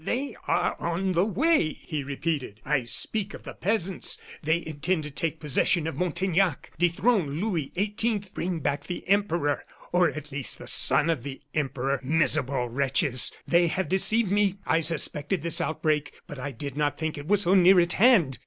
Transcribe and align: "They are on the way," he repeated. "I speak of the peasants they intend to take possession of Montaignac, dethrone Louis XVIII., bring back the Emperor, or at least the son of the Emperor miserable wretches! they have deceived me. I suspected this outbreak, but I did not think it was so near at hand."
"They 0.03 0.35
are 0.47 0.75
on 0.79 1.11
the 1.11 1.25
way," 1.27 1.73
he 1.73 2.03
repeated. 2.03 2.59
"I 2.65 2.85
speak 2.85 3.35
of 3.35 3.43
the 3.43 3.53
peasants 3.53 4.17
they 4.41 4.65
intend 4.65 5.03
to 5.03 5.11
take 5.11 5.39
possession 5.39 5.85
of 5.85 5.95
Montaignac, 5.95 6.71
dethrone 6.79 7.39
Louis 7.39 7.71
XVIII., 7.77 8.23
bring 8.33 8.61
back 8.61 8.85
the 8.87 9.07
Emperor, 9.07 9.63
or 9.91 10.09
at 10.09 10.31
least 10.31 10.57
the 10.57 10.65
son 10.65 11.11
of 11.11 11.21
the 11.21 11.39
Emperor 11.53 11.99
miserable 12.01 12.67
wretches! 12.67 13.31
they 13.47 13.67
have 13.67 13.89
deceived 13.89 14.31
me. 14.31 14.55
I 14.65 14.79
suspected 14.81 15.43
this 15.43 15.61
outbreak, 15.61 16.19
but 16.25 16.39
I 16.39 16.49
did 16.49 16.75
not 16.75 16.97
think 16.97 17.15
it 17.19 17.27
was 17.27 17.41
so 17.43 17.53
near 17.53 17.79
at 17.79 17.93
hand." 17.93 18.39